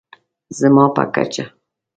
زما 0.59 0.85
په 0.95 1.03
کچه 1.15 1.45